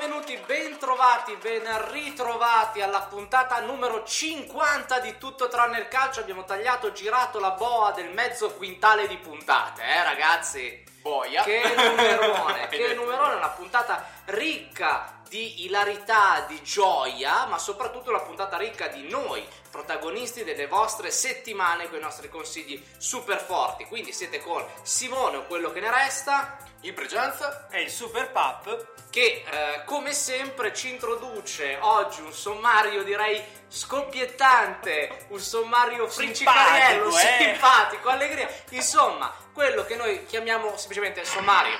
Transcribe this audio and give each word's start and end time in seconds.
Benvenuti, 0.00 0.34
bentrovati, 0.46 1.36
ben 1.42 1.62
ritrovati 1.90 2.80
alla 2.80 3.02
puntata 3.02 3.60
numero 3.60 4.02
50 4.02 4.98
di 4.98 5.18
Tutto 5.18 5.48
tranne 5.48 5.78
il 5.78 5.88
calcio. 5.88 6.20
Abbiamo 6.20 6.44
tagliato, 6.44 6.90
girato 6.92 7.38
la 7.38 7.50
boa 7.50 7.90
del 7.90 8.08
mezzo 8.08 8.50
quintale 8.54 9.06
di 9.06 9.18
puntate, 9.18 9.82
eh 9.82 10.02
ragazzi? 10.02 10.82
Boia. 11.02 11.42
Che 11.42 11.60
numerone, 11.76 12.68
che 12.72 12.94
numerone, 12.94 13.34
una 13.34 13.50
puntata 13.50 14.08
ricca 14.24 15.19
di 15.30 15.64
ilarità, 15.64 16.44
di 16.48 16.60
gioia, 16.64 17.46
ma 17.46 17.56
soprattutto 17.56 18.10
una 18.10 18.20
puntata 18.20 18.56
ricca 18.56 18.88
di 18.88 19.08
noi, 19.08 19.46
protagonisti 19.70 20.42
delle 20.42 20.66
vostre 20.66 21.12
settimane 21.12 21.88
con 21.88 21.98
i 21.98 22.02
nostri 22.02 22.28
consigli 22.28 22.84
super 22.98 23.40
forti. 23.40 23.84
Quindi 23.84 24.12
siete 24.12 24.40
con 24.40 24.66
Simone 24.82 25.36
o 25.36 25.46
quello 25.46 25.70
che 25.70 25.78
ne 25.78 25.90
resta, 25.90 26.58
In 26.82 26.94
pregianza 26.94 27.66
è 27.68 27.76
il 27.76 27.90
Super 27.90 28.30
Pup 28.32 28.94
che 29.10 29.44
eh, 29.44 29.84
come 29.84 30.14
sempre 30.14 30.72
ci 30.72 30.88
introduce 30.88 31.76
oggi 31.78 32.22
un 32.22 32.32
sommario 32.32 33.02
direi 33.02 33.38
scoppiettante, 33.68 35.26
un 35.28 35.38
sommario 35.38 36.08
frincicariello, 36.08 37.10
Simpatico, 37.10 37.42
eh. 37.42 37.52
simpatico, 37.52 38.08
allegria, 38.08 38.48
insomma, 38.70 39.30
quello 39.52 39.84
che 39.84 39.96
noi 39.96 40.24
chiamiamo 40.24 40.74
semplicemente 40.78 41.20
il 41.20 41.26
sommario. 41.26 41.76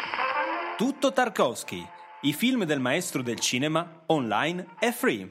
Tutto 0.76 1.14
Tarkovsky, 1.14 1.88
i 2.22 2.32
film 2.34 2.64
del 2.64 2.80
maestro 2.80 3.22
del 3.22 3.40
cinema, 3.40 4.02
online 4.06 4.66
e 4.78 4.92
free. 4.92 5.28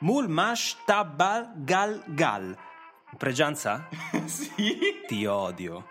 Mul 0.00 0.28
Mash 0.28 0.76
Tabbal 0.84 1.52
Gal 1.58 2.02
Gal. 2.08 2.56
Pregianza? 3.16 3.88
Sì. 4.26 5.02
Ti 5.06 5.26
odio. 5.26 5.86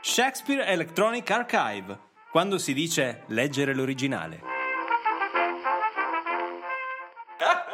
Shakespeare 0.00 0.64
Electronic 0.66 1.30
Archive, 1.30 1.98
quando 2.30 2.58
si 2.58 2.72
dice 2.72 3.22
leggere 3.26 3.74
l'originale. 3.74 4.55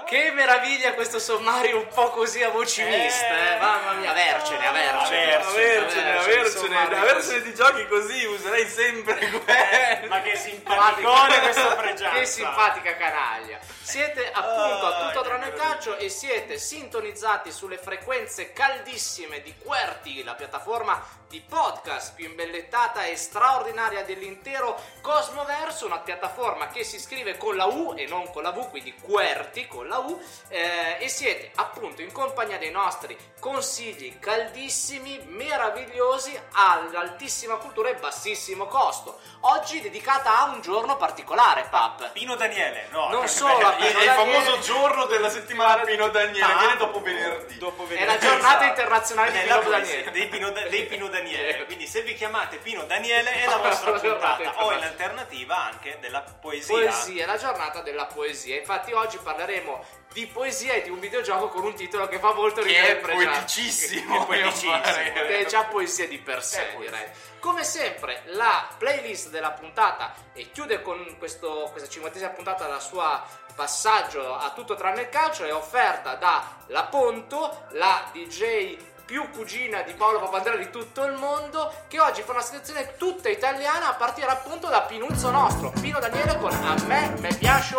Che 0.06 0.32
meraviglia 0.32 0.92
questo 0.94 1.20
sommario 1.20 1.78
un 1.78 1.86
po' 1.86 2.10
così 2.10 2.42
a 2.42 2.50
voci 2.50 2.82
miste, 2.82 3.54
eh. 3.54 3.58
mamma 3.60 3.92
mia, 3.92 4.10
avercene, 4.10 4.66
avercene, 4.66 5.34
Avercene, 5.36 6.18
avercene, 6.18 6.98
avercene 6.98 7.42
di 7.42 7.54
giochi 7.54 7.86
così 7.86 8.24
userei 8.24 8.66
sempre 8.66 9.14
quello. 9.18 10.08
Ma 10.08 10.20
che 10.20 10.34
simpaticone 10.36 11.40
questo 11.42 11.76
Pregianza 11.76 12.18
Che 12.18 12.26
simpatica 12.26 12.96
canaglia. 12.96 13.60
Siete 13.82 14.30
appunto 14.32 14.86
a 14.86 15.06
tutto 15.06 15.22
tranne 15.22 15.52
calcio 15.52 15.96
e 15.96 16.08
siete 16.08 16.58
sintonizzati 16.58 17.52
sulle 17.52 17.78
frequenze 17.78 18.52
caldissime 18.52 19.42
di 19.42 19.54
Querti, 19.62 20.24
la 20.24 20.34
piattaforma 20.34 21.20
di 21.28 21.40
podcast 21.40 22.14
più 22.14 22.26
imbellettata 22.26 23.04
e 23.04 23.16
straordinaria 23.16 24.02
dell'intero 24.04 24.78
Cosmoverso, 25.00 25.86
una 25.86 26.00
piattaforma 26.00 26.68
che 26.68 26.84
si 26.84 27.00
scrive 27.00 27.38
con 27.38 27.56
la 27.56 27.64
U 27.64 27.94
e 27.96 28.06
non 28.06 28.30
con 28.30 28.42
la 28.42 28.50
V, 28.50 28.68
quindi 28.68 28.94
Querti 28.94 29.51
con 29.68 29.86
la 29.88 29.98
U, 29.98 30.20
eh, 30.48 30.96
e 30.98 31.08
siete 31.08 31.50
appunto 31.56 32.00
in 32.02 32.10
compagnia 32.12 32.58
dei 32.58 32.70
nostri 32.70 33.16
consigli 33.38 34.18
caldissimi, 34.18 35.20
meravigliosi, 35.26 36.38
all'altissima 36.52 37.56
cultura 37.56 37.88
e 37.90 37.94
bassissimo 37.94 38.66
costo. 38.66 39.18
Oggi 39.40 39.80
dedicata 39.80 40.38
a 40.38 40.44
un 40.44 40.60
giorno 40.60 40.96
particolare, 40.96 41.66
Pap. 41.70 42.10
Pino 42.12 42.34
Daniele 42.36 42.86
no 42.90 43.08
Non 43.10 43.26
solo 43.28 43.66
a 43.66 43.76
È 43.76 43.76
Pino 43.76 43.88
il 44.00 44.06
Daniele, 44.06 44.40
famoso 44.42 44.58
giorno 44.60 45.04
della 45.06 45.28
settimana 45.30 45.82
Pino 45.82 46.08
Daniele, 46.08 46.52
Ah. 46.52 46.58
viene 46.58 46.76
dopo 46.76 47.00
venerdì. 47.00 47.58
dopo 47.58 47.86
È 47.88 48.04
la 48.04 48.18
giornata 48.18 48.54
Esatto. 48.56 48.64
internazionale 48.64 49.32
di 49.32 49.38
Pino 49.38 49.60
Daniele. 49.62 50.10
dei 50.12 50.26
Pino, 50.28 50.50
Da- 50.50 50.68
dei 50.68 50.86
Pino 50.86 51.08
Daniele 51.08 51.64
quindi 51.66 51.86
se 51.86 52.02
vi 52.02 52.14
chiamate 52.14 52.56
Pino 52.58 52.84
Daniele 52.84 53.32
è 53.32 53.46
la 53.46 53.56
vostra 53.56 53.92
puntata 53.98 54.64
o 54.64 54.72
in 54.72 54.82
alternativa 54.82 55.56
anche 55.56 55.98
della 56.00 56.20
poesia 56.40 56.74
Poesia, 56.74 57.26
la 57.26 57.36
giornata 57.36 57.80
della 57.82 58.06
poesia. 58.06 58.56
Infatti 58.56 58.92
oggi 58.92 59.18
parleremo 59.42 59.84
di 60.12 60.26
poesia 60.26 60.74
e 60.74 60.82
di 60.82 60.90
un 60.90 61.00
videogioco 61.00 61.48
con 61.48 61.64
un 61.64 61.74
titolo 61.74 62.06
che 62.06 62.18
fa 62.18 62.32
molto 62.32 62.60
Che 62.60 62.68
ridere 62.68 63.00
è 63.00 63.14
poeticissimo. 63.14 64.14
Che 64.16 64.22
è 64.22 64.26
poeticissimo. 64.26 64.80
che 64.80 65.38
è 65.38 65.44
già 65.46 65.64
poesia 65.64 66.06
di 66.06 66.18
per 66.18 66.44
sé, 66.44 66.72
È 66.72 66.76
direi. 66.78 67.06
Come 67.40 67.64
sempre, 67.64 68.22
la 68.26 68.68
playlist 68.78 69.30
della 69.30 69.50
puntata 69.50 70.14
e 70.32 70.50
chiude 70.50 70.82
con 70.82 71.16
questo, 71.18 71.68
questa 71.72 71.88
cinquantesima 71.88 72.30
puntata 72.30 72.68
la 72.68 72.78
sua 72.78 73.24
passaggio 73.54 74.34
a 74.34 74.50
tutto 74.54 74.74
tranne 74.74 75.02
il 75.02 75.08
calcio 75.08 75.44
è 75.44 75.52
offerta 75.52 76.14
da 76.14 76.56
La 76.68 76.84
Ponto, 76.84 77.64
la 77.72 78.08
DJ 78.12 78.90
più 79.04 79.28
cugina 79.30 79.82
di 79.82 79.92
Paolo 79.92 80.20
Papandrea 80.20 80.56
di 80.56 80.70
tutto 80.70 81.04
il 81.04 81.14
mondo, 81.14 81.70
che 81.88 82.00
oggi 82.00 82.22
fa 82.22 82.32
una 82.32 82.40
selezione 82.40 82.96
tutta 82.96 83.28
italiana 83.28 83.88
a 83.88 83.94
partire 83.94 84.28
appunto 84.28 84.68
da 84.68 84.82
Pinuzzo 84.82 85.30
Nostro, 85.30 85.72
Pino 85.80 85.98
Daniele 85.98 86.38
con 86.38 86.52
A 86.52 86.76
me 86.86 87.14
me 87.18 87.34
piace 87.34 87.74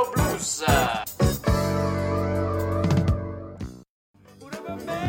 o 4.67 4.75
blues. 4.77 5.02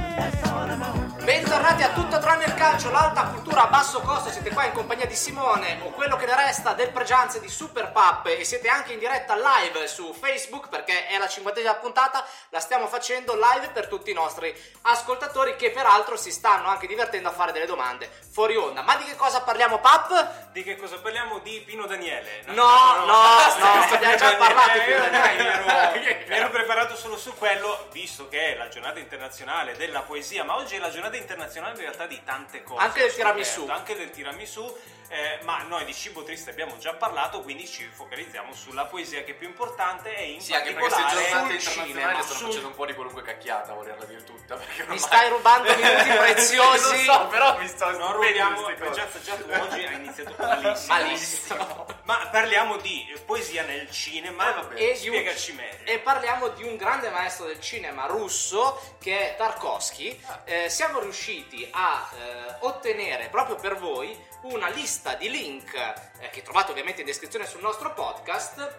Bentornati 1.64 1.98
a 1.98 2.02
tutto 2.02 2.18
tranne 2.18 2.44
il 2.44 2.52
calcio, 2.52 2.90
l'alta 2.90 3.22
cultura 3.22 3.62
a 3.62 3.66
basso 3.68 4.02
costo, 4.02 4.30
siete 4.30 4.50
qua 4.50 4.66
in 4.66 4.72
compagnia 4.72 5.06
di 5.06 5.14
Simone 5.14 5.78
o 5.82 5.92
quello 5.92 6.16
che 6.16 6.26
ne 6.26 6.36
resta 6.36 6.74
del 6.74 6.90
Pregianze 6.90 7.40
di 7.40 7.48
Super 7.48 7.90
Pup 7.90 8.26
e 8.26 8.44
siete 8.44 8.68
anche 8.68 8.92
in 8.92 8.98
diretta 8.98 9.34
live 9.34 9.86
su 9.86 10.12
Facebook 10.12 10.68
perché 10.68 11.06
è 11.06 11.16
la 11.16 11.26
cinquantesima 11.26 11.74
puntata, 11.76 12.22
la 12.50 12.60
stiamo 12.60 12.86
facendo 12.86 13.32
live 13.32 13.70
per 13.72 13.88
tutti 13.88 14.10
i 14.10 14.12
nostri 14.12 14.54
ascoltatori 14.82 15.56
che 15.56 15.70
peraltro 15.70 16.18
si 16.18 16.30
stanno 16.30 16.68
anche 16.68 16.86
divertendo 16.86 17.30
a 17.30 17.32
fare 17.32 17.50
delle 17.50 17.64
domande 17.64 18.10
fuori 18.30 18.56
onda. 18.56 18.82
Ma 18.82 18.96
di 18.96 19.04
che 19.04 19.16
cosa 19.16 19.40
parliamo 19.40 19.78
Pup? 19.78 20.42
di 20.52 20.62
che 20.62 20.76
cosa 20.76 20.98
parliamo 20.98 21.38
di 21.38 21.62
Pino 21.66 21.86
Daniele 21.86 22.42
No, 22.46 22.54
no, 22.54 23.06
no, 23.06 23.82
abbiamo 23.90 24.16
già 24.16 24.36
parlato 24.36 24.78
Eh, 24.78 25.10
Daniele. 25.10 26.24
mi 26.28 26.36
ero 26.36 26.50
preparato 26.50 26.94
solo 26.94 27.16
su 27.16 27.34
quello 27.34 27.88
visto 27.90 28.28
che 28.28 28.52
è 28.52 28.56
la 28.56 28.68
giornata 28.68 28.98
internazionale 29.00 29.76
della 29.76 30.02
poesia 30.02 30.44
ma 30.44 30.54
oggi 30.56 30.76
è 30.76 30.78
la 30.78 30.90
giornata 30.90 31.16
internazionale 31.16 31.52
in 31.58 31.76
realtà 31.76 32.06
di 32.06 32.20
tante 32.24 32.62
cose 32.62 32.82
Anche 32.82 33.00
del 33.00 33.14
tiramisù. 33.14 33.66
anche 33.68 33.96
del 33.96 34.10
tiramisù 34.10 34.76
eh, 35.08 35.38
ma 35.42 35.62
noi 35.64 35.84
di 35.84 35.92
cibo 35.94 36.22
triste 36.24 36.50
abbiamo 36.50 36.78
già 36.78 36.94
parlato 36.94 37.42
quindi 37.42 37.68
ci 37.68 37.84
focalizziamo 37.92 38.52
sulla 38.54 38.86
poesia 38.86 39.22
che 39.22 39.32
è 39.32 39.34
più 39.34 39.46
importante 39.46 40.16
e 40.16 40.30
in 40.32 40.40
Sì, 40.40 40.54
anche 40.54 40.72
perché 40.72 40.88
particolare 40.88 41.28
giornate 41.28 41.60
sul 41.60 41.86
internazionali 41.86 41.92
cinema, 41.92 42.10
stanno 42.22 42.38
sul- 42.38 42.46
facendo 42.46 42.68
un 42.68 42.74
po' 42.74 42.86
di 42.86 42.94
qualunque 42.94 43.22
cacchiata, 43.22 43.72
a 43.72 43.74
volerla 43.74 44.04
dire 44.06 44.24
tutta. 44.24 44.56
Perché 44.56 44.74
Mi 44.76 44.82
ormai- 44.82 44.98
stai 44.98 45.28
rubando 45.28 45.68
minuti 45.76 46.10
preziosi. 46.10 47.04
Lo 47.06 47.12
so, 47.12 47.26
però 47.28 47.58
mi 47.58 47.68
sto 47.68 47.90
non 47.98 48.12
rubiamo 48.12 48.72
già, 48.92 49.06
già 49.22 49.34
tu 49.36 49.50
oggi 49.50 49.84
hai 49.84 49.94
iniziato 49.94 50.34
malissimo 50.38 50.94
Malissimo. 50.94 51.86
ma 52.04 52.28
parliamo 52.32 52.76
di 52.78 53.20
poesia 53.26 53.62
nel 53.62 53.90
cinema 53.90 54.50
Eh, 54.50 54.54
vabbè. 54.54 54.74
E 54.80 54.98
di 54.98 55.08
un- 55.08 55.14
spiegaci 55.16 55.52
meglio 55.52 55.84
E 55.84 55.98
parliamo 55.98 56.48
di 56.48 56.64
un 56.64 56.76
grande 56.76 57.10
maestro 57.10 57.44
del 57.46 57.60
cinema 57.60 58.06
russo 58.06 58.96
che 59.00 59.32
è 59.32 59.36
Tarkovsky. 59.36 60.18
Eh, 60.44 60.68
siamo 60.70 60.98
riusciti 60.98 61.43
a 61.70 62.10
eh, 62.12 62.56
ottenere 62.60 63.28
proprio 63.28 63.56
per 63.56 63.76
voi 63.76 64.16
una 64.42 64.68
lista 64.68 65.14
di 65.14 65.30
link 65.30 65.74
eh, 65.74 66.30
che 66.30 66.42
trovate 66.42 66.70
ovviamente 66.70 67.00
in 67.00 67.06
descrizione 67.06 67.46
sul 67.46 67.60
nostro 67.60 67.92
podcast 67.92 68.76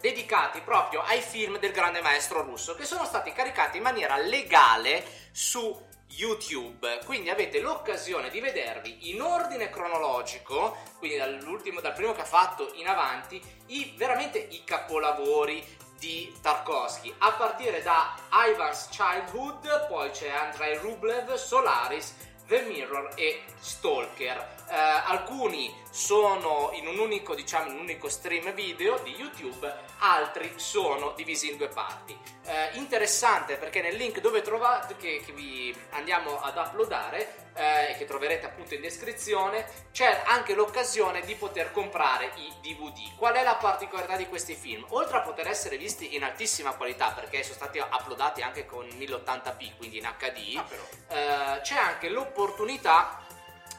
dedicati 0.00 0.60
proprio 0.60 1.02
ai 1.02 1.20
film 1.20 1.58
del 1.58 1.72
grande 1.72 2.00
maestro 2.00 2.42
russo 2.42 2.74
che 2.74 2.84
sono 2.84 3.04
stati 3.04 3.32
caricati 3.32 3.76
in 3.76 3.82
maniera 3.84 4.16
legale 4.16 5.04
su 5.30 5.90
YouTube, 6.14 7.00
quindi 7.04 7.30
avete 7.30 7.60
l'occasione 7.60 8.28
di 8.28 8.40
vedervi 8.40 9.10
in 9.10 9.22
ordine 9.22 9.70
cronologico, 9.70 10.76
quindi 10.98 11.16
dal 11.16 11.92
primo 11.94 12.12
che 12.12 12.20
ha 12.20 12.26
fatto 12.26 12.72
in 12.74 12.86
avanti, 12.86 13.40
i, 13.68 13.94
veramente 13.96 14.38
i 14.38 14.62
capolavori 14.64 15.64
di 16.02 16.34
Tarkovsky, 16.42 17.14
a 17.18 17.30
partire 17.30 17.80
da 17.80 18.16
Ivan's 18.32 18.88
Childhood, 18.90 19.86
poi 19.86 20.10
c'è 20.10 20.30
Andrei 20.30 20.76
Rublev, 20.78 21.34
Solaris, 21.34 22.16
The 22.48 22.62
Mirror 22.62 23.12
e 23.14 23.42
Stalker. 23.60 24.64
Eh, 24.68 24.74
alcuni 24.74 25.72
sono 25.90 26.70
in 26.72 26.88
un 26.88 26.98
unico, 26.98 27.36
diciamo, 27.36 27.70
in 27.70 27.76
un 27.76 27.82
unico 27.82 28.08
stream 28.08 28.52
video 28.52 28.98
di 29.04 29.14
YouTube, 29.14 29.72
altri 30.00 30.54
sono 30.56 31.12
divisi 31.14 31.52
in 31.52 31.56
due 31.56 31.68
parti. 31.68 32.18
Eh, 32.46 32.70
interessante 32.78 33.54
perché 33.54 33.80
nel 33.80 33.94
link 33.94 34.18
dove 34.20 34.42
trovate, 34.42 34.96
che, 34.96 35.22
che 35.24 35.32
vi 35.32 35.72
andiamo 35.90 36.40
ad 36.40 36.56
uploadare, 36.56 37.51
eh, 37.54 37.90
e 37.90 37.96
che 37.96 38.04
troverete 38.04 38.46
appunto 38.46 38.74
in 38.74 38.80
descrizione, 38.80 39.66
c'è 39.92 40.22
anche 40.26 40.54
l'occasione 40.54 41.20
di 41.22 41.34
poter 41.34 41.72
comprare 41.72 42.32
i 42.36 42.52
DVD. 42.60 43.14
Qual 43.16 43.34
è 43.34 43.42
la 43.42 43.56
particolarità 43.56 44.16
di 44.16 44.26
questi 44.26 44.54
film? 44.54 44.84
Oltre 44.90 45.18
a 45.18 45.20
poter 45.20 45.48
essere 45.48 45.76
visti 45.76 46.14
in 46.14 46.24
altissima 46.24 46.72
qualità, 46.74 47.10
perché 47.10 47.42
sono 47.42 47.54
stati 47.54 47.78
uploadati 47.78 48.42
anche 48.42 48.64
con 48.64 48.86
1080p, 48.86 49.76
quindi 49.76 49.98
in 49.98 50.08
HD, 50.18 50.52
Ah, 50.56 50.66
eh, 51.08 51.60
c'è 51.60 51.76
anche 51.76 52.08
l'opportunità 52.08 53.20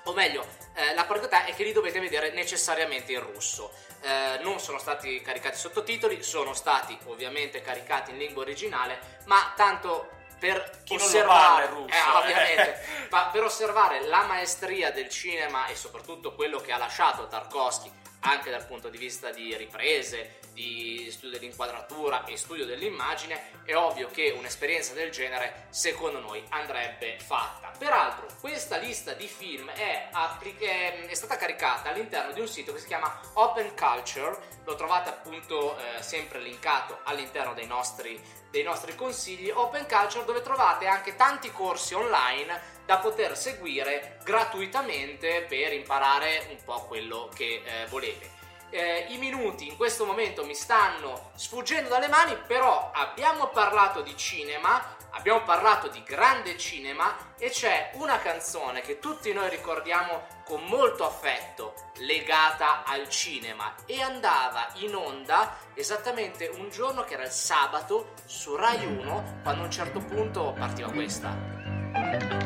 o 0.06 0.14
meglio, 0.14 0.46
eh, 0.74 0.94
la 0.94 1.06
particolarità 1.06 1.46
è 1.46 1.56
che 1.56 1.64
li 1.64 1.72
dovete 1.72 2.00
vedere 2.00 2.32
necessariamente 2.32 3.14
in 3.14 3.22
russo. 3.22 3.72
Eh, 4.02 4.40
non 4.44 4.60
sono 4.60 4.78
stati 4.78 5.22
caricati 5.22 5.58
sottotitoli, 5.58 6.22
sono 6.22 6.54
stati 6.54 6.98
ovviamente 7.06 7.62
caricati 7.62 8.12
in 8.12 8.18
lingua 8.18 8.42
originale, 8.42 9.00
ma 9.26 9.54
tanto 9.56 10.10
per 10.44 10.82
Chi 10.84 10.98
non 10.98 11.06
osservare, 11.06 11.64
il 11.64 11.70
russo, 11.70 11.88
eh, 11.88 11.98
eh. 11.98 12.18
ovviamente, 12.18 12.86
ma 13.12 13.30
per 13.32 13.44
osservare 13.44 14.06
la 14.08 14.26
maestria 14.26 14.92
del 14.92 15.08
cinema 15.08 15.68
e 15.68 15.76
soprattutto 15.76 16.36
quello 16.36 16.60
che 16.60 16.74
ha 16.74 16.78
lasciato 16.78 17.30
Tarkovsky 17.30 17.90
anche 18.26 18.50
dal 18.50 18.66
punto 18.66 18.90
di 18.90 18.98
vista 18.98 19.32
di 19.32 19.56
riprese, 19.56 20.40
di 20.54 21.10
studio 21.12 21.38
dell'inquadratura 21.38 22.26
e 22.26 22.38
studio 22.38 22.66
dell'immagine, 22.66 23.62
è 23.66 23.76
ovvio 23.76 24.08
che 24.08 24.34
un'esperienza 24.38 24.94
del 24.94 25.12
genere 25.12 25.66
secondo 25.70 26.20
noi 26.20 26.44
andrebbe 26.50 27.18
fatta. 27.20 27.72
Peraltro 27.78 28.28
questa 28.40 28.78
lista 28.78 29.14
di 29.14 29.28
film 29.28 29.70
è, 29.72 30.10
è 30.10 31.14
stata 31.14 31.38
caricata 31.38 31.90
all'interno 31.90 32.32
di 32.34 32.40
un 32.40 32.48
sito 32.48 32.74
che 32.74 32.80
si 32.80 32.88
chiama 32.88 33.20
Open 33.34 33.76
Culture, 33.76 34.38
lo 34.64 34.76
trovate 34.76 35.10
appunto 35.10 35.78
eh, 35.78 36.02
sempre 36.02 36.40
linkato 36.40 37.00
all'interno 37.04 37.54
dei 37.54 37.68
nostri, 37.68 38.22
dei 38.50 38.64
nostri 38.64 38.96
consigli, 38.96 39.50
Open 39.50 39.88
Culture 39.88 40.26
dove 40.26 40.42
trovate 40.42 40.86
anche 40.86 41.16
tanti 41.16 41.52
corsi 41.52 41.94
online 41.94 42.82
da 42.86 42.98
poter 42.98 43.38
seguire 43.38 44.20
gratuitamente 44.24 45.46
per 45.48 45.74
imparare 45.74 46.48
un 46.50 46.58
po' 46.64 46.84
quello 46.86 47.30
che 47.34 47.62
eh, 47.64 47.86
volete. 47.88 48.43
Eh, 48.76 49.06
I 49.10 49.20
minuti 49.20 49.68
in 49.68 49.78
questo 49.78 50.04
momento 50.04 50.44
mi 50.44 50.56
stanno 50.56 51.30
sfuggendo 51.36 51.90
dalle 51.90 52.08
mani, 52.08 52.36
però 52.48 52.90
abbiamo 52.92 53.50
parlato 53.50 54.02
di 54.02 54.18
cinema, 54.18 54.96
abbiamo 55.12 55.44
parlato 55.44 55.90
di 55.90 56.02
grande 56.02 56.58
cinema 56.58 57.16
e 57.38 57.52
c'è 57.52 57.92
una 57.94 58.18
canzone 58.18 58.82
che 58.82 58.98
tutti 58.98 59.32
noi 59.32 59.52
ricordiamo 59.52 60.26
con 60.44 60.64
molto 60.64 61.06
affetto 61.06 61.76
legata 61.98 62.84
al 62.84 63.08
cinema 63.10 63.76
e 63.86 64.02
andava 64.02 64.68
in 64.78 64.96
onda 64.96 65.56
esattamente 65.76 66.48
un 66.48 66.72
giorno 66.72 67.04
che 67.04 67.14
era 67.14 67.26
il 67.26 67.30
sabato 67.30 68.14
su 68.26 68.56
Rai 68.56 68.84
1 68.88 69.42
quando 69.44 69.62
a 69.62 69.66
un 69.66 69.72
certo 69.72 70.00
punto 70.00 70.52
partiva 70.58 70.90
questa. 70.90 72.43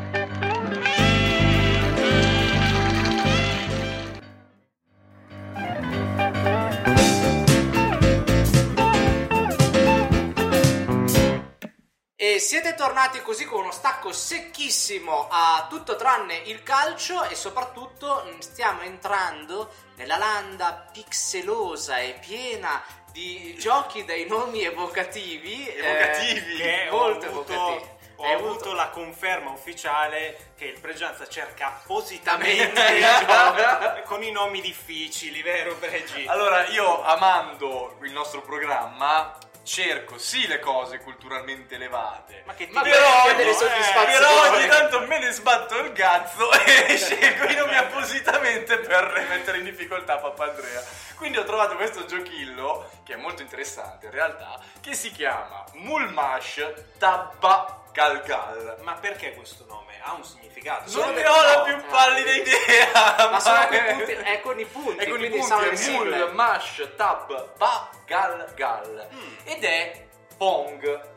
Siete 12.48 12.74
tornati 12.74 13.20
così 13.20 13.44
con 13.44 13.60
uno 13.60 13.72
stacco 13.72 14.10
secchissimo 14.10 15.28
a 15.30 15.66
tutto 15.68 15.96
tranne 15.96 16.34
il 16.46 16.62
calcio 16.62 17.24
e 17.24 17.34
soprattutto 17.34 18.26
stiamo 18.38 18.80
entrando 18.80 19.70
nella 19.96 20.16
landa 20.16 20.88
pixelosa 20.90 21.98
e 21.98 22.18
piena 22.26 22.82
di 23.12 23.54
giochi 23.58 24.02
dai 24.06 24.26
nomi 24.26 24.62
evocativi. 24.62 25.66
eh, 25.66 25.84
Evocativi? 25.84 26.62
Ho 26.88 26.96
molto 26.96 27.26
avuto, 27.26 27.52
evocativi. 27.52 27.90
ho 28.16 28.24
Hai 28.24 28.32
avuto 28.32 28.72
la 28.72 28.88
conferma 28.88 29.50
ufficiale 29.50 30.52
che 30.56 30.64
il 30.64 30.80
Pregianza 30.80 31.28
cerca 31.28 31.66
appositamente 31.66 32.72
Veramente. 32.72 33.26
giochi 33.26 34.02
con 34.08 34.22
i 34.22 34.30
nomi 34.30 34.62
difficili, 34.62 35.42
vero 35.42 35.74
Bregi? 35.74 36.24
Allora, 36.26 36.66
io 36.68 37.02
amando 37.02 37.98
il 38.04 38.12
nostro 38.12 38.40
programma 38.40 39.36
cerco 39.68 40.16
sì 40.16 40.46
le 40.46 40.58
cose 40.60 40.98
culturalmente 40.98 41.74
elevate. 41.74 42.42
Ma 42.46 42.54
che 42.54 42.66
ti 42.66 42.72
Ma 42.72 42.80
però, 42.80 43.34
delle 43.36 43.50
eh, 43.50 44.06
però 44.06 44.50
ogni 44.50 44.66
tanto 44.66 45.06
me 45.06 45.18
ne 45.18 45.30
sbatto 45.30 45.78
il 45.78 45.92
cazzo 45.92 46.50
e 46.64 46.96
scelgo 46.96 47.44
i 47.44 47.54
nomi 47.54 47.76
appositamente 47.76 48.78
per 48.78 49.26
mettere 49.28 49.58
in 49.58 49.64
difficoltà 49.64 50.16
Papà 50.16 50.44
Andrea. 50.44 50.82
Quindi 51.16 51.36
ho 51.36 51.44
trovato 51.44 51.76
questo 51.76 52.06
giochillo, 52.06 52.88
che 53.04 53.12
è 53.12 53.16
molto 53.16 53.42
interessante 53.42 54.06
in 54.06 54.12
realtà, 54.12 54.58
che 54.80 54.94
si 54.94 55.12
chiama 55.12 55.64
Mulmash 55.74 56.72
Tabba 56.96 57.87
Galgal. 57.92 58.78
Ma 58.82 58.94
perché 58.94 59.34
questo 59.34 59.64
nome? 59.68 59.94
Ha 60.02 60.12
un 60.14 60.24
significato? 60.24 60.90
Non 61.00 61.12
ne 61.14 61.26
ho 61.26 61.42
la 61.42 61.60
più 61.62 61.74
eh, 61.76 61.82
pallida 61.90 62.32
idea. 62.32 63.28
Ma 63.30 63.40
sono 63.40 63.58
è- 63.60 63.68
coi 63.68 63.94
punti- 63.96 64.12
è 64.12 64.40
con 64.40 64.58
i 64.60 64.64
punti, 64.64 65.04
È 65.04 65.08
con 65.08 65.24
i 65.24 65.28
punti, 65.30 65.52
è. 65.52 65.90
Mul, 65.90 66.30
Mash, 66.34 66.88
Tab, 66.96 67.56
Ba, 67.56 67.90
Gal, 68.06 68.52
Gal. 68.54 69.08
Mm. 69.12 69.34
Ed 69.44 69.64
è 69.64 70.06
Pong. 70.36 71.16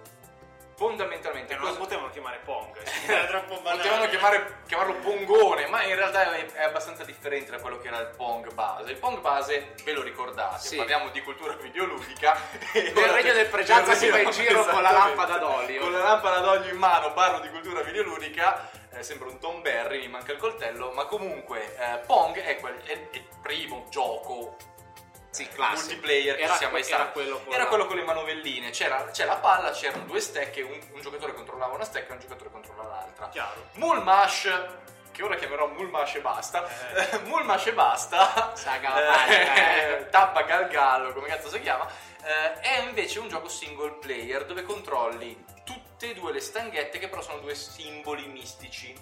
Fondamentalmente. 0.82 1.54
Che 1.54 1.60
non 1.62 1.70
lo 1.74 1.78
potevano 1.78 2.10
chiamare 2.10 2.40
Pong, 2.44 2.76
era 3.06 3.26
troppo 3.26 3.60
banale. 3.60 3.78
Potevano 3.84 4.08
chiamare- 4.10 4.56
chiamarlo 4.66 4.94
Pongone, 4.96 5.68
ma 5.68 5.84
in 5.84 5.94
realtà 5.96 6.34
è, 6.34 6.46
è 6.54 6.64
abbastanza 6.64 7.04
differente 7.04 7.52
da 7.52 7.60
quello 7.60 7.78
che 7.78 7.88
era 7.88 8.00
il 8.00 8.12
Pong 8.18 8.52
base. 8.52 8.90
Il 8.90 8.98
Pong 8.98 9.20
base, 9.20 9.74
ve 9.84 9.92
lo 9.94 10.02
ricordate, 10.02 10.60
Sì. 10.68 10.78
parliamo 10.78 11.10
di 11.10 11.22
cultura 11.22 11.54
videoludica. 11.54 12.36
Nel 12.74 12.94
regno 13.10 13.34
del 13.34 13.46
Pregianza 13.46 13.94
si 13.94 14.10
va 14.10 14.18
in 14.18 14.32
giro 14.32 14.66
con 14.66 14.82
la 14.82 14.90
lampada 14.92 15.38
d'olio. 15.38 15.82
Con 15.82 15.92
la 15.92 16.00
lampada 16.02 16.40
d'olio 16.40 16.72
in 16.72 16.78
mano, 16.80 17.14
parlo 17.14 17.40
di 17.42 17.50
cultura 17.50 17.82
videoludica. 17.82 18.70
eh, 18.94 19.04
sembra 19.04 19.30
un 19.30 19.38
Tom 19.40 19.62
Berry, 19.62 20.00
mi 20.00 20.08
manca 20.08 20.32
il 20.32 20.40
coltello, 20.40 20.92
ma 20.94 21.06
comunque 21.06 21.76
eh, 21.78 22.00
Pong 22.08 22.36
è, 22.42 22.60
quel- 22.60 22.82
è- 22.84 22.92
è 23.12 23.16
il 23.18 23.24
primo 23.42 23.86
gioco 23.90 24.58
Sì, 25.32 25.48
classico. 25.48 25.80
multiplayer 25.80 26.36
che 26.36 26.42
Era 26.44 26.58
mai 26.70 26.84
que- 26.84 26.94
era 26.94 27.06
quello 27.08 27.42
Era 27.50 27.66
quello 27.68 27.86
con 27.88 27.96
le 27.96 28.04
manovelline. 28.04 28.70
C'era, 28.72 29.06
c'è 29.12 29.26
la 29.26 29.38
palla, 29.38 29.72
c'erano 29.72 30.04
due 30.06 30.20
stecche, 30.20 30.62
un, 30.62 30.80
un 30.92 31.02
giocatore 31.02 31.34
controllava 31.34 31.74
una 31.74 31.86
stecca 31.86 32.10
e 32.10 32.14
un 32.14 32.20
giocatore 32.20 32.52
controllava 32.52 32.90
l'altra. 32.90 33.30
Chiaro. 33.30 33.68
Mulmash, 33.76 34.50
che 35.12 35.24
ora 35.24 35.36
chiamerò 35.36 35.68
Mulmash 35.68 36.16
e 36.16 36.22
basta. 36.22 36.68
Eh. 36.94 37.20
Mulmash 37.26 37.68
e 37.68 37.74
basta. 37.74 38.56
Saga 38.56 38.90
pagina, 38.92 39.98
eh. 39.98 40.10
Tappa 40.12 40.42
Galgallo, 40.44 41.14
come 41.14 41.28
cazzo 41.30 41.50
si 41.50 41.62
chiama. 41.62 41.88
eh, 42.24 42.60
è 42.60 42.80
invece 42.82 43.20
un 43.20 43.30
gioco 43.30 43.48
single 43.48 43.94
player 44.02 44.46
dove 44.46 44.64
controlli 44.64 45.46
tutte 45.64 46.10
e 46.12 46.14
due 46.14 46.34
le 46.34 46.40
stanghette 46.42 47.00
che 47.00 47.08
però 47.08 47.22
sono 47.22 47.40
due 47.40 47.56
simboli 47.56 48.28
mistici. 48.28 48.94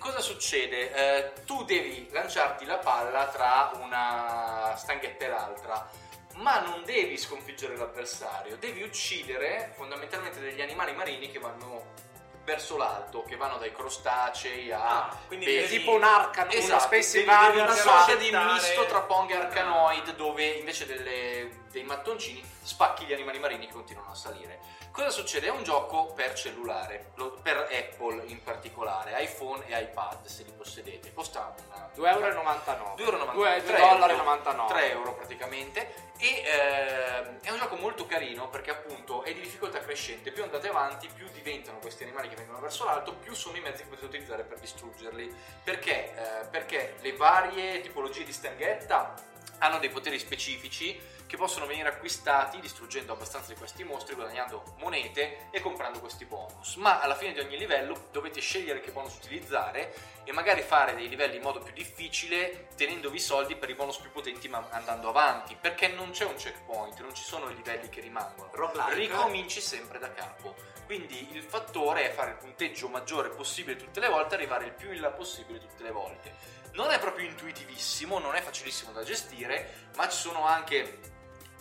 Cosa 0.00 0.20
succede? 0.20 0.92
Eh, 0.94 1.32
tu 1.44 1.62
devi 1.64 2.08
lanciarti 2.10 2.64
la 2.64 2.78
palla 2.78 3.26
tra 3.28 3.70
una 3.80 4.74
stanghetta 4.76 5.26
e 5.26 5.28
l'altra, 5.28 5.88
ma 6.36 6.58
non 6.60 6.82
devi 6.84 7.18
sconfiggere 7.18 7.76
l'avversario, 7.76 8.56
devi 8.56 8.82
uccidere 8.82 9.74
fondamentalmente 9.76 10.40
degli 10.40 10.62
animali 10.62 10.94
marini 10.94 11.30
che 11.30 11.38
vanno 11.38 12.08
verso 12.44 12.78
l'alto, 12.78 13.22
che 13.24 13.36
vanno 13.36 13.58
dai 13.58 13.72
crostacei 13.72 14.72
a 14.72 15.08
Ah, 15.08 15.16
devi- 15.28 15.66
tipo 15.68 15.92
un 15.92 16.02
arcano, 16.02 16.50
una 16.50 16.58
Esatto, 16.58 16.88
devi- 16.88 17.18
Invaders, 17.18 17.52
devi 17.52 17.60
una 17.60 17.74
sorta 17.74 18.14
di 18.14 18.30
misto 18.30 18.86
tra 18.86 19.00
Pong 19.02 19.30
e 19.30 19.36
Arcanoid 19.36 20.14
dove 20.16 20.44
invece 20.46 20.86
delle- 20.86 21.68
dei 21.70 21.82
mattoncini 21.84 22.42
spacchi 22.62 23.04
gli 23.04 23.12
animali 23.12 23.38
marini 23.38 23.66
che 23.66 23.72
continuano 23.72 24.10
a 24.10 24.14
salire. 24.14 24.58
Cosa 24.90 25.10
succede? 25.10 25.46
È 25.46 25.50
un 25.50 25.62
gioco 25.62 26.12
per 26.14 26.34
cellulare, 26.34 27.12
per 27.42 27.68
Apple 27.70 28.24
in 28.26 28.42
particolare, 28.42 29.22
iPhone 29.22 29.64
e 29.66 29.80
iPad 29.80 30.26
se 30.26 30.42
li 30.42 30.52
possedete. 30.52 31.12
Costa 31.12 31.54
una 31.66 31.88
2,99 31.94 32.96
2,99 32.96 33.32
2 33.32 33.62
3 33.64 33.76
dollari 33.76 34.12
euro, 34.12 34.24
99 34.24 34.72
3 34.72 34.90
euro 34.90 35.14
praticamente 35.14 36.08
e 36.18 36.42
ehm, 36.44 37.40
è 37.40 37.50
un 37.50 37.58
gioco 37.58 37.76
molto 37.76 38.06
carino 38.06 38.48
perché 38.48 38.70
appunto 38.70 39.22
è 39.22 39.32
di 39.32 39.40
difficoltà 39.40 39.80
crescente 39.80 40.32
più 40.32 40.42
andate 40.42 40.68
avanti 40.68 41.08
più 41.08 41.26
diventano 41.32 41.78
questi 41.78 42.02
animali 42.02 42.28
che 42.28 42.36
vengono 42.36 42.60
verso 42.60 42.84
l'alto 42.84 43.14
più 43.14 43.32
sono 43.34 43.56
i 43.56 43.60
mezzi 43.60 43.82
che 43.82 43.88
potete 43.88 44.06
utilizzare 44.06 44.42
per 44.42 44.58
distruggerli 44.58 45.34
perché? 45.64 46.14
Eh, 46.14 46.46
perché 46.50 46.96
le 47.00 47.16
varie 47.16 47.80
tipologie 47.80 48.24
di 48.24 48.32
stanghetta 48.32 49.14
hanno 49.58 49.78
dei 49.78 49.90
poteri 49.90 50.18
specifici 50.18 51.18
che 51.30 51.36
possono 51.36 51.66
venire 51.66 51.88
acquistati 51.88 52.58
distruggendo 52.58 53.12
abbastanza 53.12 53.52
di 53.52 53.58
questi 53.58 53.84
mostri, 53.84 54.16
guadagnando 54.16 54.74
monete 54.78 55.46
e 55.52 55.60
comprando 55.60 56.00
questi 56.00 56.24
bonus. 56.24 56.74
Ma 56.74 57.00
alla 57.00 57.14
fine 57.14 57.32
di 57.32 57.38
ogni 57.38 57.56
livello 57.56 58.08
dovete 58.10 58.40
scegliere 58.40 58.80
che 58.80 58.90
bonus 58.90 59.14
utilizzare 59.14 59.94
e 60.24 60.32
magari 60.32 60.62
fare 60.62 60.96
dei 60.96 61.08
livelli 61.08 61.36
in 61.36 61.42
modo 61.42 61.60
più 61.60 61.72
difficile 61.72 62.66
tenendovi 62.74 63.20
soldi 63.20 63.54
per 63.54 63.70
i 63.70 63.74
bonus 63.74 63.98
più 63.98 64.10
potenti 64.10 64.48
ma 64.48 64.66
andando 64.70 65.08
avanti 65.08 65.56
perché 65.60 65.86
non 65.86 66.10
c'è 66.10 66.24
un 66.24 66.34
checkpoint, 66.34 67.00
non 67.00 67.14
ci 67.14 67.22
sono 67.22 67.48
i 67.48 67.54
livelli 67.54 67.88
che 67.88 68.00
rimangono. 68.00 68.50
Roguelike. 68.52 68.94
Ricominci 68.94 69.60
sempre 69.60 70.00
da 70.00 70.12
capo. 70.12 70.56
Quindi 70.84 71.28
il 71.30 71.44
fattore 71.44 72.10
è 72.10 72.12
fare 72.12 72.30
il 72.30 72.36
punteggio 72.38 72.88
maggiore 72.88 73.28
possibile 73.28 73.76
tutte 73.76 74.00
le 74.00 74.08
volte, 74.08 74.34
arrivare 74.34 74.64
il 74.64 74.72
più 74.72 74.90
in 74.90 75.00
là 75.00 75.10
possibile 75.10 75.60
tutte 75.60 75.84
le 75.84 75.92
volte. 75.92 76.58
Non 76.72 76.90
è 76.90 76.98
proprio 76.98 77.26
intuitivissimo, 77.26 78.18
non 78.18 78.34
è 78.34 78.40
facilissimo 78.40 78.92
da 78.92 79.02
gestire, 79.02 79.88
ma 79.96 80.08
ci 80.08 80.16
sono 80.16 80.46
anche 80.46 80.76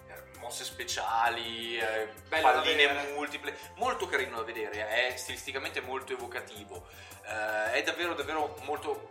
eh, 0.07 0.37
mosse 0.39 0.63
speciali, 0.63 1.77
eh, 1.77 2.09
palline 2.29 3.11
multiple, 3.13 3.57
molto 3.75 4.07
carino 4.07 4.37
da 4.37 4.43
vedere, 4.43 4.87
è 4.87 5.17
stilisticamente 5.17 5.81
molto 5.81 6.13
evocativo, 6.13 6.87
eh, 7.23 7.71
è 7.73 7.83
davvero 7.83 8.13
davvero 8.13 8.55
molto 8.61 9.09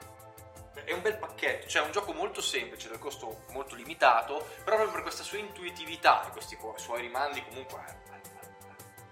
è 0.85 0.93
un 0.93 1.03
bel 1.03 1.19
pacchetto, 1.19 1.67
cioè 1.67 1.83
è 1.83 1.85
un 1.85 1.91
gioco 1.91 2.13
molto 2.13 2.41
semplice, 2.41 2.89
dal 2.89 2.99
costo 2.99 3.45
molto 3.51 3.75
limitato, 3.75 4.39
però 4.65 4.77
proprio 4.77 4.93
per 4.93 5.03
questa 5.03 5.23
sua 5.23 5.39
intuitività 5.39 6.27
e 6.27 6.31
questi 6.31 6.57
suoi 6.77 7.01
rimandi 7.01 7.45
comunque 7.45 7.79
al- 7.85 7.97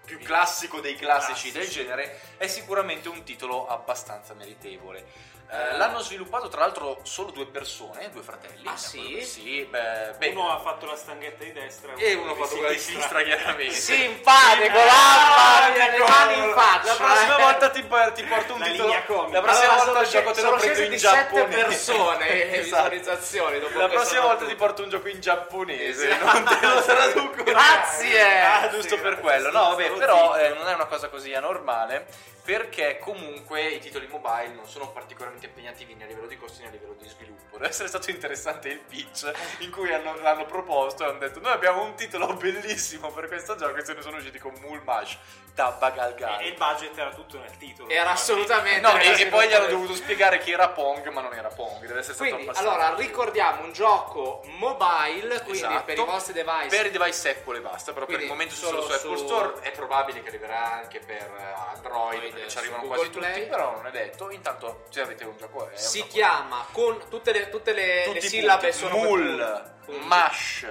più 0.07 0.19
classico 0.21 0.81
dei 0.81 0.95
classici 0.95 1.51
del 1.51 1.63
Classici. 1.63 1.83
genere, 1.85 2.21
è 2.37 2.47
sicuramente 2.47 3.09
un 3.09 3.25
titolo 3.25 3.67
abbastanza 3.67 4.35
meritevole. 4.35 5.35
Eh, 5.49 5.77
l'hanno 5.77 6.01
sviluppato 6.01 6.49
tra 6.49 6.61
l'altro 6.61 6.99
solo 7.05 7.31
due 7.31 7.47
persone, 7.47 8.11
due 8.11 8.23
fratelli. 8.23 8.67
Ah, 8.67 8.77
sì? 8.77 9.23
Sì, 9.23 9.65
beh, 9.65 10.15
beh. 10.19 10.29
Uno 10.31 10.51
ha 10.51 10.59
fatto 10.59 10.87
la 10.87 10.97
stanghetta 10.97 11.45
di 11.45 11.53
destra 11.53 11.93
e 11.97 12.15
uno 12.15 12.33
ha 12.33 12.35
fatto 12.35 12.57
quella 12.57 12.73
di 12.73 12.79
sinistra, 12.81 13.23
chiaramente. 13.23 13.73
Simpatico, 13.75 14.77
mamma 14.77 15.69
mia, 15.73 15.91
le 15.91 15.99
mani 15.99 16.39
in 16.39 16.53
faccia. 16.53 16.87
La 16.87 16.95
prossima 16.97 17.39
eh. 17.39 17.43
volta 17.43 17.71
ti, 17.71 17.81
ti 18.15 18.25
porto 18.25 18.53
un 18.55 18.59
La 18.59 18.67
titolo. 18.67 19.29
La 19.31 19.41
prossima 19.41 19.73
Allora, 19.73 19.85
volta 19.85 20.01
il 20.03 20.09
gioco 20.09 20.31
te 20.33 20.43
lo 20.43 20.55
prendo 20.57 20.83
in 20.83 20.91
di 20.91 20.99
sette 20.99 21.17
giapponese. 21.17 21.63
persone 21.65 22.43
Esatto. 22.53 22.63
visualizzazioni 22.63 23.61
dopo 23.61 23.79
La 23.79 23.89
prossima 23.89 24.21
volta 24.21 24.35
battuta. 24.35 24.51
ti 24.51 24.57
porto 24.57 24.83
un 24.83 24.89
gioco 24.91 25.09
in 25.09 25.21
giapponese, 25.21 26.11
Esatto. 26.11 26.25
non 26.39 26.59
te 26.59 26.67
lo 26.67 26.83
traduco. 26.83 27.43
Grazie. 27.45 28.41
Ah, 28.41 28.69
giusto 28.71 28.99
per 28.99 29.21
quello. 29.21 29.51
No, 29.53 29.69
vabbè, 29.69 29.93
però 29.93 30.37
eh, 30.37 30.49
non 30.51 30.67
è 30.69 30.75
una 30.75 30.87
cosa 30.87 31.09
così 31.09 31.33
anormale 31.35 32.35
perché 32.47 32.99
comunque 33.01 33.67
i 33.67 33.81
titoli 33.81 34.07
mobile 34.07 34.55
non 34.55 34.67
sono 34.69 34.89
particolarmente 34.93 35.47
impegnativi 35.47 35.95
né 35.95 36.05
a 36.05 36.07
livello 36.07 36.29
di 36.29 36.39
costi 36.39 36.63
né 36.63 36.69
a 36.69 36.71
livello 36.71 36.95
di 36.95 37.09
sviluppo. 37.09 37.57
Deve 37.57 37.69
essere 37.69 37.89
stato 37.89 38.09
interessante 38.11 38.69
il 38.69 38.79
pitch 38.79 39.31
in 39.59 39.71
cui 39.73 39.93
hanno- 39.93 40.15
l'hanno 40.21 40.47
proposto 40.47 41.05
e 41.05 41.09
hanno 41.09 41.19
detto 41.19 41.41
noi 41.41 41.51
abbiamo 41.53 41.83
un 41.83 41.95
titolo 41.97 42.33
bellissimo 42.35 43.11
per 43.11 43.27
questo 43.27 43.57
gioco 43.57 43.77
e 43.77 43.85
se 43.85 43.95
ne 43.95 44.01
sono 44.03 44.19
usciti 44.19 44.39
con 44.39 44.55
Mulmash, 44.61 45.19
Tabagalgal. 45.55 46.41
E 46.43 46.47
il 46.49 46.55
budget 46.55 46.97
era 46.97 47.11
tutto 47.11 47.39
nel 47.39 47.57
titolo. 47.57 47.89
Era 47.89 48.11
assolutamente 48.11 48.81
No, 48.81 48.97
e, 48.99 49.23
e 49.23 49.27
poi 49.27 49.49
gli 49.49 49.53
hanno 49.53 49.67
dovuto 49.67 49.95
spiegare 49.95 50.39
chi 50.39 50.53
era 50.53 50.69
Pong, 50.69 51.05
ma 51.09 51.23
non 51.23 51.35
era 51.35 51.49
Pong. 51.49 51.81
Deve 51.81 51.99
essere 51.99 52.15
stato 52.15 52.31
Quindi, 52.31 52.43
abbastanza. 52.49 52.71
allora, 52.85 52.95
ricordiamo 52.97 53.65
un 53.65 53.73
gioco 53.73 54.43
mobile, 54.59 55.41
quindi 55.43 55.59
Esatto. 55.59 55.85
per 55.85 55.99
i 55.99 56.05
vostri 56.05 56.33
device. 56.33 56.69
Per 56.69 56.87
i 56.87 56.91
device 56.91 57.31
Apple 57.31 57.57
e 57.59 57.61
basta, 57.61 57.93
però 57.93 58.07
per 58.07 58.15
Quindi 58.17 58.25
il 58.25 58.31
momento 58.31 58.55
solo 58.55 58.83
solo 58.83 58.99
su 58.99 59.07
Apple 59.07 59.17
Store 59.27 59.61
è 59.63 59.71
probabile 59.73 60.23
che 60.23 60.29
arriverà 60.29 60.73
anche 60.75 61.01
per 61.01 61.17
eh, 61.39 61.75
Android, 61.75 62.36
perché 62.37 62.51
ci 62.51 62.59
arrivano 62.59 62.83
Google 62.83 62.97
quasi 62.97 63.11
Play. 63.11 63.33
tutti, 63.35 63.47
però 63.49 63.73
non 63.77 63.87
è 63.87 63.91
detto. 63.91 64.31
Intanto 64.31 64.85
se 64.91 65.01
avete 65.01 65.25
un 65.25 65.37
gioco 65.37 65.69
è 65.69 65.73
un 65.73 65.79
si 65.79 66.07
chiama 66.07 66.67
con 66.73 67.03
tutte 67.09 67.33
le, 67.33 67.49
tutte 67.49 67.73
le, 67.73 68.13
le 68.13 68.21
sillabe 68.21 68.69
punti. 68.71 68.77
sono 68.77 68.97
Mul, 68.97 69.75
punti. 69.85 70.07
Mash, 70.07 70.67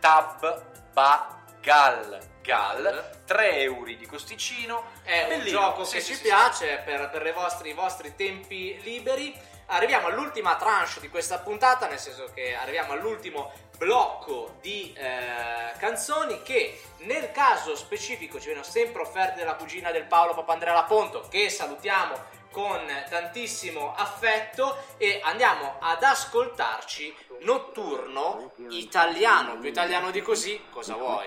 Tab, 0.00 0.92
Ba, 0.92 1.42
Gal, 1.60 2.18
Gal, 2.42 3.22
3 3.24 3.60
euro 3.60 3.84
di 3.84 4.06
costicino. 4.06 4.92
È 5.02 5.22
un 5.22 5.28
Bellino. 5.28 5.58
gioco 5.58 5.84
Sì, 5.84 5.96
che 5.96 6.00
sì, 6.00 6.12
ci 6.12 6.16
sì, 6.16 6.22
piace 6.22 6.82
per, 6.84 7.10
per 7.10 7.26
i, 7.26 7.32
vostri, 7.32 7.70
i 7.70 7.74
vostri 7.74 8.14
tempi 8.14 8.80
liberi. 8.82 9.56
Arriviamo 9.70 10.06
all'ultima 10.06 10.56
tranche 10.56 10.98
di 10.98 11.10
questa 11.10 11.40
puntata, 11.40 11.88
nel 11.88 11.98
senso 11.98 12.30
che 12.32 12.54
arriviamo 12.54 12.92
all'ultimo 12.92 13.52
blocco 13.76 14.56
di 14.62 14.94
eh, 14.96 15.72
canzoni 15.78 16.40
che 16.42 16.80
nel 17.00 17.30
caso 17.32 17.76
specifico 17.76 18.40
ci 18.40 18.46
vengono 18.46 18.66
sempre 18.66 19.02
offerte 19.02 19.40
dalla 19.40 19.56
cugina 19.56 19.90
del 19.90 20.04
Paolo 20.04 20.32
Papandrea 20.34 20.72
Laponto, 20.72 21.26
che 21.28 21.50
salutiamo 21.50 22.36
con 22.50 22.80
tantissimo 23.10 23.94
affetto 23.94 24.84
e 24.96 25.20
andiamo 25.22 25.76
ad 25.80 26.02
ascoltarci 26.02 27.14
Notturno 27.40 28.52
italiano, 28.70 29.58
più 29.58 29.68
italiano 29.68 30.10
di 30.10 30.22
così, 30.22 30.60
cosa 30.70 30.94
vuoi? 30.94 31.26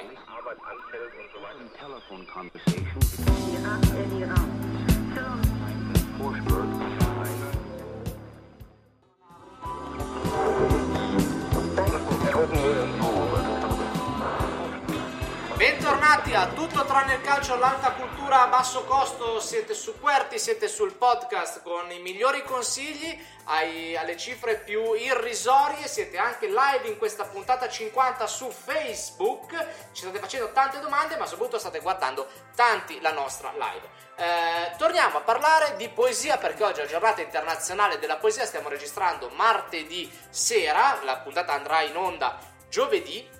Bentornati 16.31 16.35
a 16.35 16.63
Tutto 16.65 16.85
tranne 16.85 17.15
il 17.15 17.21
calcio, 17.21 17.57
l'alta 17.57 17.91
cultura 17.91 18.43
a 18.43 18.47
basso 18.47 18.85
costo, 18.85 19.41
siete 19.41 19.73
su 19.73 19.99
Querti, 19.99 20.39
siete 20.39 20.69
sul 20.69 20.93
podcast 20.93 21.61
con 21.61 21.91
i 21.91 21.99
migliori 21.99 22.41
consigli 22.43 23.19
ai- 23.45 23.97
alle 23.97 24.15
cifre 24.15 24.55
più 24.55 24.93
irrisorie, 24.93 25.89
siete 25.89 26.17
anche 26.17 26.47
live 26.47 26.87
in 26.87 26.97
questa 26.97 27.25
puntata 27.25 27.67
50 27.67 28.27
su 28.27 28.49
Facebook, 28.49 29.51
ci 29.91 30.03
state 30.03 30.19
facendo 30.19 30.51
tante 30.53 30.79
domande 30.79 31.17
ma 31.17 31.25
soprattutto 31.25 31.59
state 31.59 31.81
guardando 31.81 32.25
tanti 32.55 33.01
la 33.01 33.11
nostra 33.11 33.51
live. 33.51 33.89
Eh, 34.15 34.75
torniamo 34.77 35.17
a 35.17 35.21
parlare 35.21 35.75
di 35.75 35.89
poesia 35.89 36.37
perché 36.37 36.63
oggi 36.63 36.79
è 36.79 36.83
la 36.83 36.89
giornata 36.89 37.21
internazionale 37.21 37.99
della 37.99 38.15
poesia, 38.15 38.45
stiamo 38.45 38.69
registrando 38.69 39.29
martedì 39.35 40.09
sera, 40.29 40.97
la 41.03 41.17
puntata 41.17 41.51
andrà 41.51 41.81
in 41.81 41.97
onda 41.97 42.39
giovedì. 42.69 43.39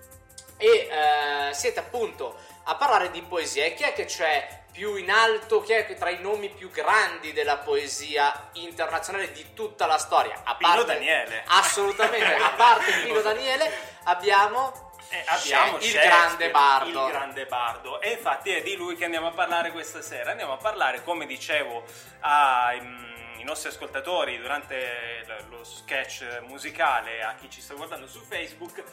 E 0.58 0.68
eh, 0.92 1.54
siete 1.56 1.80
appunto 1.80 2.38
a 2.64 2.76
parlare 2.76 3.12
di 3.12 3.22
poesia 3.22 3.66
e 3.66 3.74
chi 3.74 3.84
è 3.84 3.94
che 3.94 4.06
c'è 4.06 4.60
più 4.72 4.96
in 4.96 5.12
alto, 5.12 5.62
chi 5.62 5.74
è 5.74 5.86
tra 5.96 6.10
i 6.10 6.22
nomi 6.22 6.50
più 6.50 6.70
grandi 6.70 7.34
della 7.34 7.58
poesia 7.58 8.50
internazionale 8.54 9.32
di 9.32 9.54
tutta 9.54 9.86
la 9.86 9.98
storia? 9.98 10.42
A 10.44 10.56
Pino 10.56 10.84
Daniele. 10.84 11.44
Assolutamente, 11.48 12.34
a 12.36 12.52
parte 12.52 12.92
Pino 13.04 13.20
Daniele 13.22 13.70
abbiamo, 14.04 14.92
Eh, 15.10 15.24
abbiamo 15.28 15.78
il 15.78 15.84
Shakespeare, 15.84 16.08
grande 16.08 16.52
bardo. 16.52 17.06
Il 17.06 17.12
grande 17.12 17.46
bardo. 17.46 18.02
E 18.02 18.12
infatti 18.12 18.52
è 18.52 18.62
di 18.62 18.76
lui 18.76 18.96
che 18.96 19.06
andiamo 19.06 19.28
a 19.28 19.32
parlare 19.32 19.72
questa 19.72 20.02
sera. 20.02 20.32
Andiamo 20.32 20.54
a 20.54 20.58
parlare, 20.58 21.04
come 21.04 21.26
dicevo 21.26 21.84
ai 22.22 23.10
i 23.42 23.44
nostri 23.44 23.70
ascoltatori 23.70 24.38
durante 24.38 25.26
lo 25.50 25.64
sketch 25.64 26.42
musicale, 26.46 27.24
a 27.24 27.34
chi 27.34 27.50
ci 27.50 27.60
sta 27.60 27.74
guardando 27.74 28.08
su 28.08 28.20
Facebook, 28.22 28.84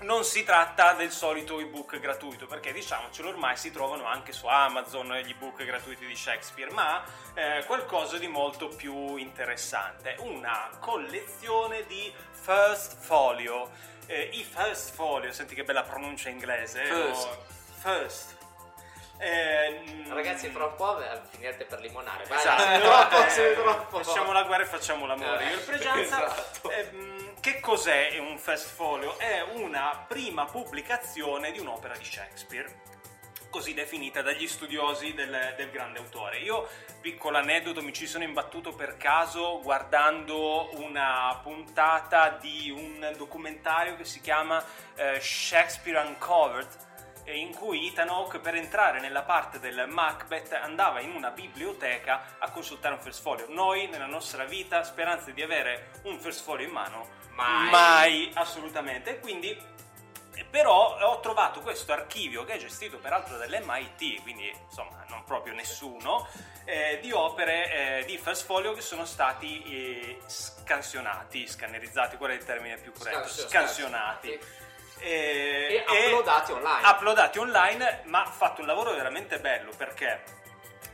non 0.00 0.24
si 0.24 0.44
tratta 0.44 0.92
del 0.92 1.10
solito 1.10 1.58
ebook 1.58 1.98
gratuito, 1.98 2.46
perché 2.46 2.72
diciamocelo 2.72 3.28
ormai 3.28 3.56
si 3.56 3.70
trovano 3.70 4.04
anche 4.04 4.32
su 4.32 4.46
Amazon 4.46 5.14
gli 5.24 5.30
ebook 5.30 5.64
gratuiti 5.64 6.06
di 6.06 6.14
Shakespeare, 6.14 6.70
ma 6.70 7.02
eh, 7.34 7.64
qualcosa 7.66 8.18
di 8.18 8.28
molto 8.28 8.68
più 8.68 9.16
interessante, 9.16 10.16
una 10.20 10.70
collezione 10.80 11.86
di 11.86 12.12
first 12.32 12.96
folio. 12.98 13.70
Eh, 14.06 14.30
I 14.32 14.44
first 14.44 14.94
folio, 14.94 15.32
senti 15.32 15.54
che 15.54 15.64
bella 15.64 15.82
pronuncia 15.82 16.28
inglese. 16.28 16.82
eh, 16.82 16.86
First. 16.86 17.28
first. 17.80 18.35
Eh, 19.18 20.04
Ragazzi, 20.08 20.48
fra 20.48 20.66
un 20.66 20.74
po' 20.76 21.00
eh, 21.00 21.20
finirete 21.30 21.64
per 21.64 21.80
limonare. 21.80 22.24
Vai, 22.26 22.38
Esatto. 22.38 23.24
Eh, 23.24 23.30
sì, 23.30 23.42
troppo. 23.54 24.02
Facciamo 24.02 24.32
la 24.32 24.42
guerra 24.44 24.62
e 24.62 24.66
facciamo 24.66 25.06
l'amore. 25.06 25.44
Eh, 25.50 25.52
Io 25.52 25.60
Pregianza. 25.64 26.26
esatto. 26.26 26.70
Ehm, 26.70 27.40
che 27.40 27.60
cos'è 27.60 28.18
un 28.18 28.38
fast 28.38 28.68
folio? 28.74 29.18
È 29.18 29.40
una 29.54 30.04
prima 30.06 30.44
pubblicazione 30.46 31.52
di 31.52 31.58
un'opera 31.60 31.96
di 31.96 32.04
Shakespeare, 32.04 32.80
così 33.50 33.72
definita 33.74 34.20
dagli 34.22 34.46
studiosi 34.46 35.14
del, 35.14 35.54
del 35.56 35.70
grande 35.70 35.98
autore. 35.98 36.38
Io, 36.38 36.68
piccolo 37.00 37.38
aneddoto, 37.38 37.82
mi 37.82 37.92
ci 37.92 38.06
sono 38.06 38.24
imbattuto 38.24 38.72
per 38.74 38.96
caso 38.96 39.60
guardando 39.62 40.68
una 40.80 41.38
puntata 41.42 42.30
di 42.40 42.70
un 42.70 43.12
documentario 43.16 43.96
che 43.96 44.04
si 44.04 44.20
chiama 44.20 44.62
eh, 44.94 45.20
Shakespeare 45.20 45.98
Uncovered 46.06 46.66
eh, 46.66 46.85
in 47.32 47.54
cui 47.54 47.88
Ethan 47.88 48.08
Hawke 48.08 48.38
per 48.38 48.54
entrare 48.54 49.00
nella 49.00 49.22
parte 49.22 49.58
del 49.58 49.86
Macbeth 49.88 50.52
andava 50.52 51.00
in 51.00 51.12
una 51.14 51.30
biblioteca 51.30 52.36
a 52.38 52.50
consultare 52.50 52.94
un 52.94 53.00
first 53.00 53.22
folio. 53.22 53.46
Noi 53.48 53.88
nella 53.88 54.06
nostra 54.06 54.44
vita 54.44 54.82
speranze 54.84 55.32
di 55.32 55.42
avere 55.42 55.90
un 56.04 56.18
first 56.18 56.42
folio 56.42 56.66
in 56.66 56.72
mano 56.72 57.08
Mai. 57.34 58.30
assolutamente. 58.34 59.18
Quindi 59.18 59.74
però 60.50 60.98
ho 60.98 61.20
trovato 61.20 61.60
questo 61.60 61.92
archivio 61.92 62.44
che 62.44 62.54
è 62.54 62.58
gestito 62.58 62.98
peraltro 62.98 63.36
dall'MIT, 63.38 64.20
quindi 64.22 64.54
insomma 64.68 65.04
non 65.08 65.24
proprio 65.24 65.54
nessuno, 65.54 66.28
eh, 66.64 66.98
di 67.00 67.10
opere 67.12 68.00
eh, 68.00 68.04
di 68.04 68.18
first 68.18 68.44
folio 68.44 68.74
che 68.74 68.82
sono 68.82 69.04
stati 69.06 69.62
eh, 69.62 70.18
scansionati, 70.26 71.46
scannerizzati, 71.46 72.16
qual 72.16 72.32
è 72.32 72.34
il 72.34 72.44
termine 72.44 72.76
più 72.76 72.92
corretto? 72.92 73.28
Scansio- 73.28 73.48
Scansionati. 73.48 74.28
scansionati. 74.28 74.64
Eh, 74.98 75.84
E 75.86 76.08
uploadati 76.08 76.52
online. 76.52 76.88
uploadati 76.88 77.38
online, 77.38 78.02
ma 78.04 78.24
fatto 78.24 78.60
un 78.60 78.66
lavoro 78.66 78.92
veramente 78.92 79.38
bello 79.38 79.72
perché 79.76 80.22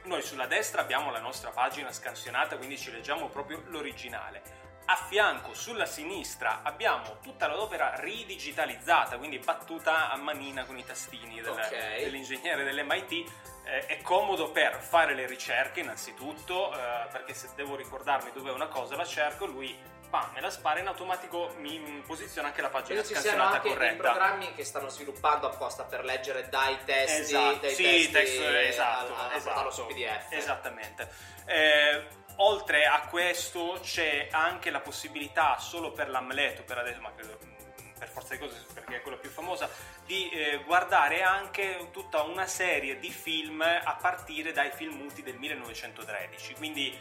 noi 0.04 0.22
sulla 0.22 0.46
destra 0.46 0.80
abbiamo 0.80 1.10
la 1.10 1.20
nostra 1.20 1.50
pagina 1.50 1.92
scansionata, 1.92 2.56
quindi 2.56 2.76
ci 2.78 2.90
leggiamo 2.90 3.28
proprio 3.28 3.62
l'originale. 3.66 4.60
A 4.86 4.96
fianco, 4.96 5.54
sulla 5.54 5.86
sinistra, 5.86 6.60
abbiamo 6.64 7.18
tutta 7.22 7.46
l'opera 7.46 7.92
ridigitalizzata, 7.94 9.16
quindi 9.16 9.38
battuta 9.38 10.10
a 10.10 10.16
manina 10.16 10.64
con 10.64 10.76
i 10.76 10.84
tastini 10.84 11.40
del- 11.40 11.50
Ok. 11.52 11.70
dell'ingegnere 11.98 12.64
dell'MIT. 12.64 13.30
Eh, 13.64 13.86
è 13.86 14.02
comodo 14.02 14.50
per 14.50 14.80
fare 14.80 15.14
le 15.14 15.24
ricerche, 15.28 15.80
innanzitutto, 15.80 16.74
eh, 16.76 17.06
perché 17.12 17.32
se 17.32 17.50
devo 17.54 17.76
ricordarmi 17.76 18.32
dove 18.32 18.50
è 18.50 18.52
una 18.52 18.66
cosa 18.66 18.96
la 18.96 19.04
cerco, 19.04 19.46
lui 19.46 19.78
pam, 20.12 20.30
me 20.34 20.42
la 20.42 20.50
spara 20.50 20.78
in 20.78 20.86
automatico 20.88 21.54
mi 21.56 22.02
posiziona 22.06 22.48
anche 22.48 22.60
la 22.60 22.68
pagina 22.68 23.00
Credo 23.00 23.14
ci 23.14 23.20
siano 23.20 23.44
anche 23.44 23.60
dei 23.62 23.72
corretta. 23.72 24.02
programmi 24.02 24.52
che 24.52 24.62
stanno 24.62 24.90
sviluppando 24.90 25.46
apposta 25.46 25.84
per 25.84 26.04
leggere 26.04 26.50
dai 26.50 26.76
testi, 26.84 27.20
Esatto, 27.22 27.56
dai 27.60 27.74
sì, 27.74 27.82
testi 27.82 28.10
text, 28.10 28.40
esatto, 28.40 29.14
a, 29.14 29.28
a 29.30 29.34
esatto, 29.34 29.70
su 29.70 29.86
PDF. 29.86 30.26
Esattamente. 30.32 31.08
Eh, 31.46 32.06
oltre 32.36 32.84
a 32.84 33.06
questo 33.08 33.78
c'è 33.82 34.28
anche 34.30 34.70
la 34.70 34.80
possibilità 34.80 35.56
solo 35.58 35.92
per 35.92 36.10
l'Amleto, 36.10 36.62
per 36.62 36.76
adesso, 36.76 37.00
ma 37.00 37.14
credo 37.14 37.38
mm, 37.42 37.92
per 37.98 38.08
forza 38.08 38.34
di 38.34 38.40
cose 38.40 38.66
perché 38.74 38.96
è 38.96 39.00
quella 39.00 39.16
più 39.16 39.30
famosa, 39.30 39.66
di 40.04 40.28
eh, 40.28 40.62
guardare 40.66 41.22
anche 41.22 41.88
tutta 41.90 42.20
una 42.22 42.46
serie 42.46 42.98
di 42.98 43.10
film 43.10 43.62
a 43.62 43.96
partire 43.98 44.52
dai 44.52 44.70
film 44.72 44.94
muti 44.96 45.22
del 45.22 45.36
1913. 45.38 46.54
Quindi 46.54 46.94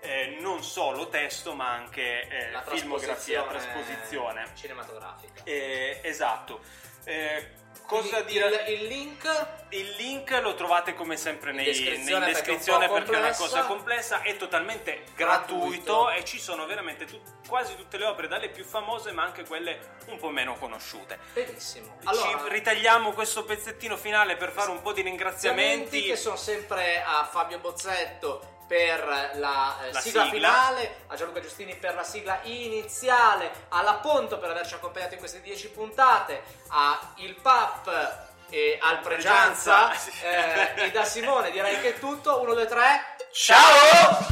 eh, 0.00 0.36
non 0.40 0.62
solo 0.62 1.08
testo 1.08 1.54
ma 1.54 1.70
anche 1.70 2.28
eh, 2.28 2.50
La 2.50 2.62
filmografia, 2.62 3.42
trasposizione 3.42 4.42
trasposizione. 4.42 4.46
cinematografica. 4.54 5.42
Eh, 5.44 6.00
esatto. 6.02 6.60
Eh, 7.04 7.56
cosa 7.86 8.22
Quindi 8.22 8.32
dire? 8.32 8.64
Il, 8.68 8.80
il 8.82 8.86
link 8.86 9.46
Il 9.70 9.90
link 9.96 10.30
lo 10.42 10.54
trovate 10.54 10.94
come 10.94 11.16
sempre 11.16 11.50
In 11.50 11.56
nei- 11.56 11.64
descrizione 11.66 11.98
in 11.98 12.04
perché 12.04 12.14
è 12.14 12.26
un 12.26 12.32
descrizione 12.32 12.88
perché, 12.88 13.12
è 13.14 13.18
una 13.18 13.34
cosa 13.34 13.62
complessa, 13.64 14.22
è 14.22 14.36
totalmente 14.36 15.04
gratuito, 15.14 15.56
Gratuito. 16.04 16.10
e 16.10 16.24
ci 16.24 16.38
sono 16.38 16.66
veramente 16.66 17.04
tut- 17.06 17.46
quasi 17.48 17.76
tutte 17.76 17.96
le 17.98 18.04
opere, 18.06 18.28
dalle 18.28 18.48
più 18.50 18.64
famose 18.64 19.12
ma 19.12 19.22
anche 19.24 19.44
quelle 19.44 19.96
un 20.06 20.18
po' 20.18 20.28
meno 20.30 20.54
conosciute. 20.54 21.18
benissimo. 21.32 21.96
Ci 22.00 22.06
Allora, 22.08 22.46
ritagliamo 22.48 23.12
questo 23.12 23.44
pezzettino 23.44 23.96
finale 23.96 24.36
per 24.36 24.50
fare 24.52 24.70
un 24.70 24.80
po' 24.82 24.92
di 24.92 25.02
ringraziamenti. 25.02 26.02
che 26.02 26.16
sono 26.16 26.36
sempre 26.36 27.02
a 27.02 27.24
Fabio 27.30 27.58
Bozzetto 27.58 28.56
per 28.68 29.32
la, 29.34 29.78
eh, 29.82 29.92
La 29.92 30.00
sigla, 30.00 30.24
sigla. 30.24 30.24
finale, 30.26 30.96
a 31.08 31.16
Gianluca 31.16 31.40
Giustini 31.40 31.74
per 31.74 31.94
la 31.94 32.04
sigla 32.04 32.38
iniziale, 32.44 33.50
alla 33.70 33.94
Ponto 33.94 34.38
per 34.38 34.50
averci 34.50 34.74
accompagnato 34.74 35.14
in 35.14 35.18
queste 35.18 35.40
10 35.40 35.70
puntate, 35.70 36.42
a 36.68 37.12
Il 37.16 37.34
Pap 37.40 38.26
e 38.50 38.78
al 38.80 39.00
Pregianza 39.00 39.90
eh, 40.22 40.74
e 40.84 40.90
da 40.90 41.04
Simone 41.04 41.50
direi 41.50 41.80
che 41.80 41.94
è 41.94 41.98
tutto. 41.98 42.40
1, 42.42 42.54
2, 42.54 42.66
3. 42.66 43.16
Ciao! 43.32 44.26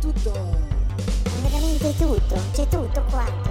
Tutto. 0.00 0.30
Ma 0.30 1.48
veramente 1.48 1.96
tutto. 1.96 2.34
C'è 2.52 2.66
tutto 2.68 3.04
quanto. 3.08 3.49